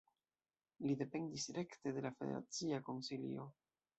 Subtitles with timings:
[0.85, 3.49] Li dependis rekte de la federacia Konsilio.